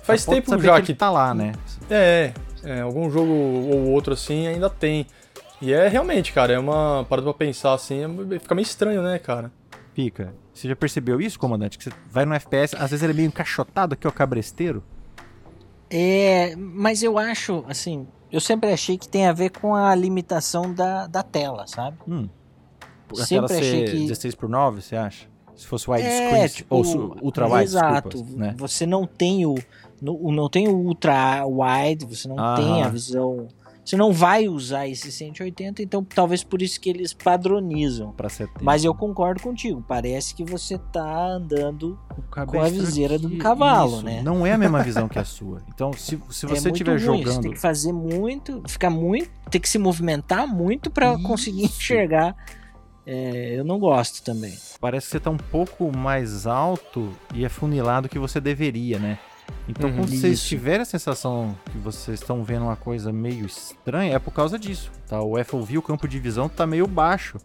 [0.03, 0.95] faz tempo já que, que.
[0.95, 1.53] tá lá, né?
[1.91, 2.33] É,
[2.65, 5.07] é, algum jogo ou outro assim ainda tem.
[5.61, 8.03] E é realmente, cara, é uma parada pra pensar assim,
[8.35, 9.53] é- fica meio estranho, né, cara?
[9.95, 10.33] Fica.
[10.55, 11.77] Você já percebeu isso, comandante?
[11.79, 14.83] Que você vai no FPS, às vezes ele é meio encaixotado aqui, ó, cabresteiro.
[15.91, 20.73] É, mas eu acho, assim, eu sempre achei que tem a ver com a limitação
[20.73, 21.99] da, da tela, sabe?
[22.07, 22.29] Hum.
[23.13, 25.27] A Sempre tela achei ser que- 16 por 9, você acha?
[25.57, 28.09] Se fosse widescreen, É, tipo, ou ultra wide, exato.
[28.11, 28.55] desculpa, né?
[28.57, 29.57] Você não tem o,
[30.01, 33.49] no- não tem o ultra wide, você não tem a visão
[33.83, 38.13] você não vai usar esse 180, então talvez por isso que eles padronizam.
[38.13, 38.63] Pra 70.
[38.63, 41.99] Mas eu concordo contigo, parece que você tá andando
[42.31, 44.23] com a cabestro viseira aqui, do cavalo, isso, né?
[44.23, 45.63] Não é a mesma visão que a sua.
[45.75, 47.43] Então, se, se é você muito estiver ruim, Você jogando.
[47.43, 51.23] tem que fazer muito, ficar muito, tem que se movimentar muito pra Isso.
[51.25, 52.37] conseguir enxergar.
[53.05, 54.55] É, eu não gosto também.
[54.81, 59.19] Parece que você tá um pouco mais alto e afunilado que você deveria, né?
[59.69, 59.97] Então, Uhum.
[59.97, 60.49] quando vocês Isso.
[60.49, 64.91] tiverem a sensação que vocês estão vendo uma coisa meio estranha, é por causa disso,
[65.09, 65.21] tá?
[65.21, 67.39] O FOV, o campo de visão, tá meio baixo.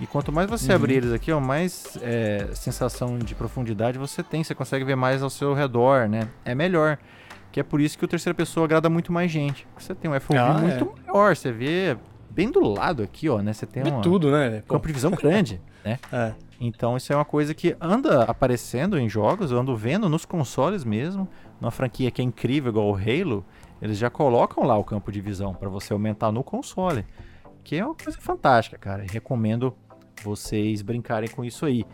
[0.00, 0.76] E quanto mais você Uhum.
[0.76, 4.42] abrir eles aqui, ó, mais é, sensação de profundidade você tem.
[4.42, 6.28] Você consegue ver mais ao seu redor, né?
[6.44, 6.98] É melhor.
[7.52, 9.66] Que é por isso que o terceira pessoa agrada muito mais gente.
[9.76, 11.36] Você tem um FOV Ah, muito maior.
[11.36, 11.96] Você vê
[12.30, 13.52] bem do lado aqui, ó, né?
[13.52, 14.62] Você tem tudo, né?
[14.66, 15.98] Pô, campo de visão grande, né?
[16.12, 16.32] é.
[16.62, 20.84] Então isso é uma coisa que anda aparecendo em jogos, eu ando vendo nos consoles
[20.84, 21.26] mesmo,
[21.60, 23.44] numa franquia que é incrível igual o Halo,
[23.80, 27.04] eles já colocam lá o campo de visão para você aumentar no console,
[27.62, 29.04] que é uma coisa fantástica, cara.
[29.08, 29.74] Recomendo
[30.22, 31.84] vocês brincarem com isso aí.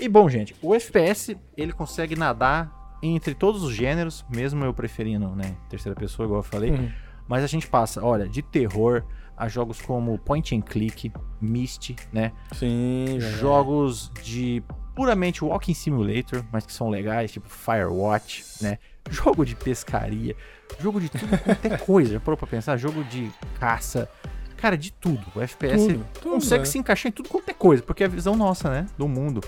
[0.00, 5.28] E bom, gente, o FPS ele consegue nadar entre todos os gêneros, mesmo eu preferindo,
[5.34, 6.70] né, terceira pessoa, igual eu falei.
[6.70, 6.90] Uhum.
[7.26, 9.04] Mas a gente passa, olha, de terror
[9.36, 12.32] a jogos como Point and Click, Myst, né?
[12.52, 13.36] Sim, velho.
[13.38, 14.62] jogos de
[14.94, 18.78] puramente Walking Simulator, mas que são legais, tipo Firewatch, né?
[19.10, 20.34] Jogo de pescaria,
[20.80, 22.12] jogo de tudo quanto é coisa.
[22.14, 22.76] Já parou pra pensar?
[22.76, 24.08] Jogo de caça.
[24.56, 25.20] Cara, de tudo.
[25.34, 26.64] O FPS Tudo, tudo, consegue né?
[26.66, 28.86] se encaixar em tudo quanto é coisa, porque é a visão nossa, né?
[28.96, 29.40] Do mundo.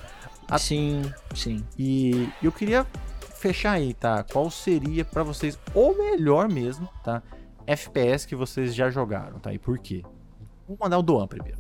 [0.48, 1.02] A- Sim,
[1.34, 1.64] sim.
[1.78, 2.84] E eu queria
[3.36, 4.24] fechar aí, tá?
[4.24, 7.22] Qual seria pra vocês o melhor mesmo, tá?
[7.66, 9.52] FPS que vocês já jogaram, tá?
[9.54, 10.02] E por quê?
[10.68, 11.58] Vou mandar o Doan primeiro.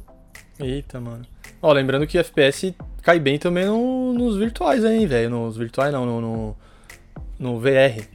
[0.58, 1.24] Eita, mano.
[1.62, 5.30] Ó, lembrando que FPS cai bem também no- nos virtuais aí, velho.
[5.30, 6.56] Nos virtuais não, no, no,
[7.38, 8.06] no VR.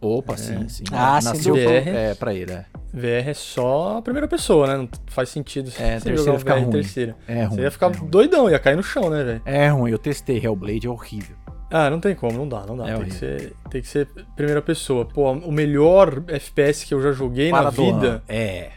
[0.00, 0.84] Opa, sim, sim.
[0.92, 1.82] Ah, Nasceu dúvida.
[1.82, 2.64] pra- é, pra ele, é.
[2.92, 4.76] VR é só a primeira pessoa, né?
[4.76, 6.72] Não faz sentido É, você terceira jogar um fica VR em ruim.
[6.72, 7.16] terceira.
[7.26, 7.56] É ruim.
[7.56, 8.08] Você ia ficar é ruim.
[8.10, 9.42] doidão, ia cair no chão, né, velho?
[9.44, 11.34] É ruim, eu testei Hellblade, é horrível.
[11.70, 12.88] Ah, não tem como, não dá, não dá.
[12.88, 15.04] É tem, que ser, tem que ser primeira pessoa.
[15.04, 18.06] Pô, o melhor FPS que eu já joguei na Para do vida.
[18.08, 18.22] ano.
[18.28, 18.70] É.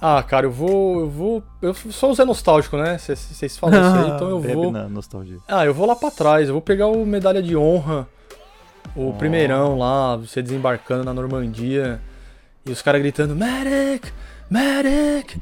[0.00, 1.00] Ah, cara, eu vou.
[1.00, 1.42] Eu vou.
[1.60, 2.96] Eu sou o Zé Nostálgico, né?
[2.96, 4.72] Vocês falam isso aí, então eu Bebe vou.
[4.72, 5.36] na nostalgia.
[5.46, 8.08] Ah, eu vou lá pra trás, eu vou pegar o medalha de honra,
[8.96, 9.12] o Oh.
[9.12, 12.00] primeirão lá, você desembarcando na Normandia,
[12.66, 14.12] e os caras gritando, Medic!
[14.50, 15.40] Medic!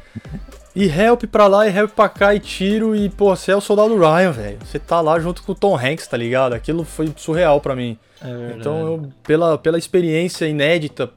[0.76, 3.60] E help pra lá e help pra cá e tiro, e pô, você é o
[3.60, 4.58] soldado Ryan, velho.
[4.64, 6.52] Você tá lá junto com o Tom Hanks, tá ligado?
[6.52, 7.98] Aquilo foi surreal pra mim.
[8.22, 11.10] É Então, eu, pela, pela experiência inédita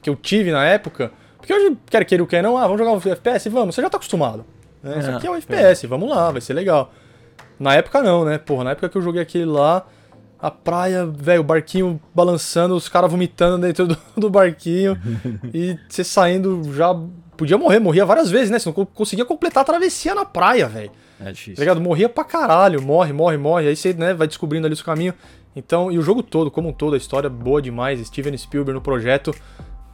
[0.00, 2.92] que eu tive na época, porque hoje, quer queira ou quer não, ah, vamos jogar
[2.92, 3.48] um FPS?
[3.48, 4.44] Vamos, você já tá acostumado.
[4.82, 4.98] Né?
[4.98, 6.92] Isso É, aqui é um FPS, vamos lá, vai ser legal.
[7.58, 8.38] Na época não, né?
[8.38, 9.86] Porra, na época que eu joguei aquele lá,
[10.42, 14.96] a praia, velho, o barquinho balançando, os caras vomitando dentro do, do barquinho,
[15.52, 16.94] e você saindo já.
[17.36, 18.58] Podia morrer, morria várias vezes, né?
[18.58, 20.90] Você não co- conseguia completar a travessia na praia, velho.
[21.18, 21.60] É Tá difícil.
[21.62, 21.80] ligado?
[21.80, 23.68] Morria pra caralho, morre, morre, morre.
[23.68, 25.14] Aí você né, vai descobrindo ali o seu caminho.
[25.56, 27.98] Então, e o jogo todo, como um todo, a história é boa demais.
[28.06, 29.34] Steven Spielberg no projeto.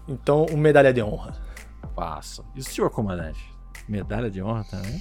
[0.08, 1.34] Então, o medalha de honra.
[1.94, 2.44] Passa.
[2.54, 3.40] E o senhor comandante?
[3.88, 5.00] Medalha de honra também?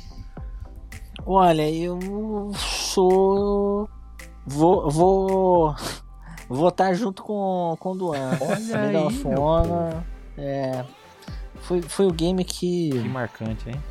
[1.25, 3.89] Olha, eu sou.
[4.45, 4.89] Vou.
[4.89, 5.75] Vou.
[6.47, 8.37] Vou estar junto com, com o Duan.
[8.39, 10.03] Olha Medal aí, Honor,
[10.37, 10.85] É.
[11.61, 13.81] Foi, foi o game Que que marcante, hein?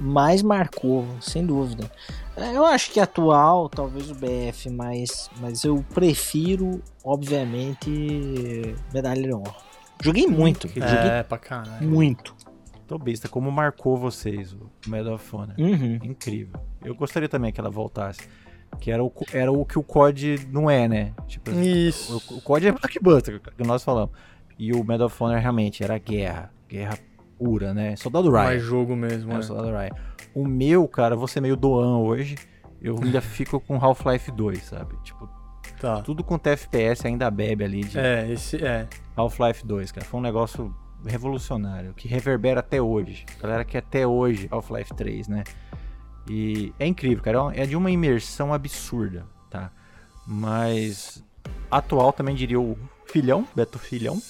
[0.00, 1.90] mais marcou, sem dúvida.
[2.36, 9.34] É, Eu acho que atual, talvez o BF, mas, mas eu prefiro, obviamente, Medalha de
[9.34, 9.54] Honra.
[10.00, 11.86] Joguei muito, joguei É, pra caralho.
[11.86, 12.34] muito.
[12.86, 15.54] Tô besta, como marcou vocês o Medal of Honor.
[15.58, 15.98] Uhum.
[16.02, 16.58] Incrível.
[16.82, 18.20] Eu gostaria também que ela voltasse.
[18.80, 21.12] Que era o, era o que o COD não é, né?
[21.26, 22.22] Tipo, Isso.
[22.30, 24.10] o, o COD é blockbuster, que nós falamos.
[24.58, 26.52] E o Medal of Honor realmente era guerra.
[26.68, 26.98] Guerra
[27.38, 27.96] pura, né?
[27.96, 28.44] Soldado Ryan.
[28.44, 29.42] Mais jogo mesmo, Era né?
[29.44, 29.90] Soldado Ryan.
[30.34, 32.36] O meu, cara, vou ser meio doan hoje.
[32.80, 34.94] Eu ainda fico com Half-Life 2, sabe?
[35.02, 35.28] Tipo,
[35.80, 36.02] Tá.
[36.02, 38.88] tudo quanto é FPS ainda bebe ali de É, esse é.
[39.16, 40.04] Half-Life 2, cara.
[40.06, 40.74] Foi um negócio
[41.06, 43.24] revolucionário, que reverbera até hoje.
[43.40, 45.44] Galera quer até hoje Half-Life 3, né?
[46.28, 47.38] E é incrível, cara.
[47.54, 49.70] É É de uma imersão absurda, tá?
[50.26, 51.22] Mas
[51.70, 54.20] atual também diria o filhão, Beto Filhão.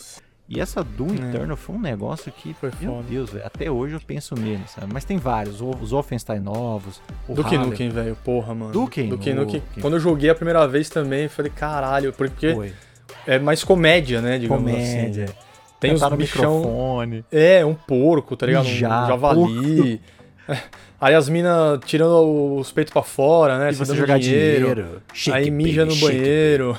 [0.49, 1.29] E essa Doom É.
[1.29, 3.07] Eternal foi um negócio que, Foi meu foda.
[3.11, 4.91] Deus, velho, até hoje eu penso nele, sabe?
[4.91, 7.67] Mas tem vários, os Wolfenstein novos, o Duke Halo.
[7.67, 8.17] Nukem, velho.
[8.25, 8.73] Porra, mano.
[8.73, 9.63] Duke Duke Nukem.
[9.81, 12.73] Quando eu joguei a primeira vez também, eu falei, caralho, porque Foi.
[13.27, 14.39] é mais comédia, né?
[14.39, 15.25] Digamos Comédia.
[15.27, 15.35] assim.
[15.79, 16.57] Tem os Cantar no bichão.
[16.61, 17.25] microfone.
[17.31, 18.65] É, um porco, tá ligado?
[18.67, 20.01] Um Mijar, javali.
[21.01, 23.71] Aí as minas tirando os peitos pra fora, né?
[23.71, 25.01] E você jogar dinheiro.
[25.13, 26.79] Shake aí mija baby, no banheiro.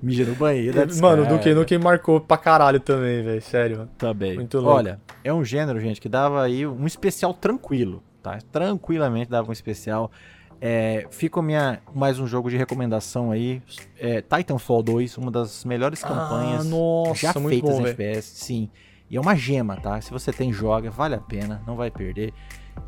[0.00, 0.80] Mija no banheiro.
[0.80, 1.52] é Mano, o Duke.
[1.52, 3.42] Nukem marcou pra caralho também, velho.
[3.42, 3.88] Sério.
[3.98, 4.36] Também.
[4.36, 4.78] Muito louco.
[4.78, 8.38] Olha, é um gênero, gente, que dava aí um especial tranquilo, tá?
[8.52, 10.12] Tranquilamente dava um especial.
[10.60, 13.60] É, fica minha, mais um jogo de recomendação aí.
[13.98, 17.90] É, Titanfall 2, uma das melhores campanhas ah, nossa, já feitas bom, em.
[17.90, 18.70] FPS, sim.
[19.10, 20.00] E é uma gema, tá?
[20.00, 22.32] Se você tem, joga, vale a pena, não vai perder.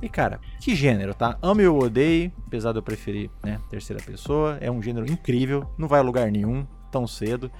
[0.02, 1.38] E cara, que gênero, tá?
[1.42, 5.88] Ame ou odeie, apesar de eu preferir, né, terceira pessoa, é um gênero incrível, não
[5.88, 7.50] vai a lugar nenhum tão cedo.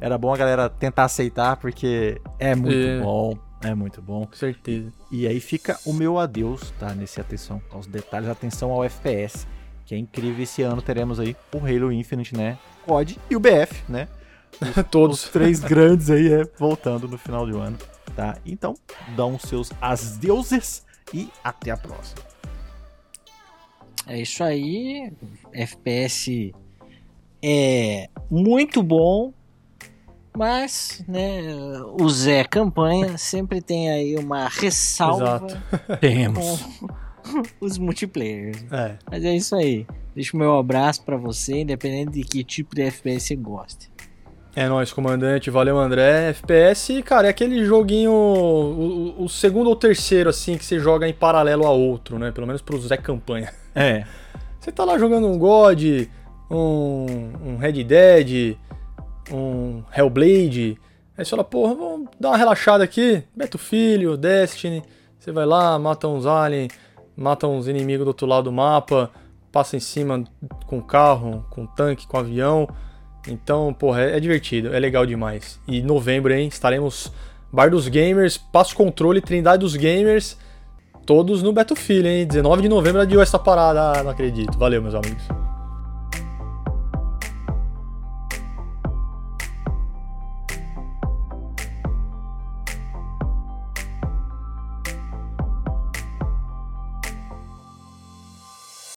[0.00, 3.00] Era bom a galera tentar aceitar porque é muito É.
[3.00, 4.26] bom, é muito bom.
[4.26, 4.92] Com certeza.
[5.10, 6.94] E aí fica o meu adeus, tá?
[6.94, 9.46] Nesse atenção aos detalhes, atenção ao FPS,
[9.84, 10.42] que é incrível.
[10.42, 12.58] Esse ano teremos aí o Halo Infinite, né?
[12.86, 14.08] COD e o BF, né?
[14.60, 15.24] Os Todos.
[15.28, 17.76] três grandes aí é voltando no final do ano,
[18.14, 18.38] tá?
[18.46, 18.74] Então,
[19.14, 22.22] dão seus adeuses e até a próxima.
[24.06, 25.12] É isso aí.
[25.52, 26.52] FPS
[27.42, 29.32] é muito bom,
[30.36, 31.40] mas né,
[31.98, 35.98] o Zé Campanha sempre tem aí uma ressalva Exato.
[36.00, 36.60] Temos.
[37.58, 38.64] com os multiplayers.
[38.70, 38.98] É.
[39.10, 39.86] Mas é isso aí.
[40.14, 43.90] Deixa o meu abraço pra você, independente de que tipo de FPS você goste.
[44.58, 45.50] É nóis, comandante.
[45.50, 46.30] Valeu, André.
[46.30, 48.10] FPS, cara, é aquele joguinho.
[48.10, 52.30] O, o- segundo ou terceiro, assim, que você joga em paralelo a outro, né?
[52.32, 53.52] Pelo menos pro Zé Campanha.
[53.74, 54.04] É,
[54.58, 55.82] Você tá lá jogando um God,
[56.50, 57.06] um,
[57.44, 58.56] um Red Dead,
[59.30, 60.78] um Hellblade.
[61.18, 63.22] Aí você fala, porra, vamos dar uma relaxada aqui.
[63.36, 64.82] Beto Filho, Destiny.
[65.18, 66.72] Você vai lá, mata uns aliens,
[67.14, 69.10] mata uns inimigos do outro lado do mapa,
[69.52, 70.24] passa em cima
[70.66, 72.66] com carro, com tanque, com avião.
[73.28, 75.58] Então, porra, é, é divertido, é legal demais.
[75.66, 76.48] E novembro, hein?
[76.48, 77.12] Estaremos
[77.52, 80.36] Bar dos Gamers, Passo Controle, Trindade dos Gamers.
[81.04, 82.26] Todos no Battlefield, hein?
[82.26, 84.02] 19 de novembro adiou essa parada.
[84.02, 84.58] Não acredito.
[84.58, 85.45] Valeu, meus amigos.